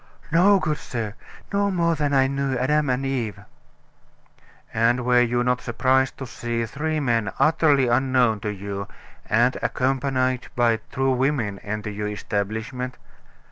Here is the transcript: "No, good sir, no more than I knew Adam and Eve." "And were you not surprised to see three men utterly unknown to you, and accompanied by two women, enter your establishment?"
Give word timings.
"No, 0.31 0.57
good 0.57 0.79
sir, 0.79 1.13
no 1.53 1.69
more 1.69 1.93
than 1.93 2.11
I 2.11 2.25
knew 2.25 2.57
Adam 2.57 2.89
and 2.89 3.05
Eve." 3.05 3.39
"And 4.73 5.05
were 5.05 5.21
you 5.21 5.43
not 5.43 5.61
surprised 5.61 6.17
to 6.17 6.25
see 6.25 6.65
three 6.65 6.99
men 6.99 7.31
utterly 7.37 7.87
unknown 7.87 8.39
to 8.39 8.49
you, 8.51 8.87
and 9.29 9.55
accompanied 9.61 10.47
by 10.55 10.77
two 10.91 11.11
women, 11.11 11.59
enter 11.59 11.91
your 11.91 12.07
establishment?" 12.07 12.97